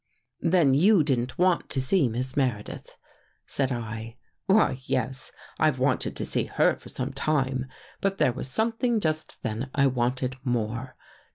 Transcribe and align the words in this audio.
"Then 0.55 0.73
you 0.73 1.03
didn't 1.03 1.37
want 1.37 1.69
to 1.69 1.79
see 1.79 2.09
Miss 2.09 2.35
Meredith, 2.35 2.95
said 3.45 3.71
I." 3.71 4.15
Why, 4.47 4.79
yes. 4.85 5.31
I*ve 5.59 5.77
wanted 5.79 6.15
to 6.15 6.25
see 6.25 6.45
her 6.45 6.75
for 6.75 6.89
some 6.89 7.13
time. 7.13 7.67
But 8.01 8.17
there 8.17 8.33
was 8.33 8.49
something 8.49 8.99
just 8.99 9.43
then 9.43 9.69
I 9.75 9.85
wanted 9.85 10.37
more. 10.43 10.95